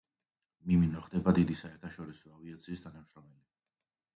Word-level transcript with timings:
მიმინო 0.69 1.03
ხდება 1.07 1.33
დიდი 1.39 1.57
საერთაშორისო 1.61 2.33
ავიაციის 2.39 2.85
თანამშრომელი. 2.87 3.79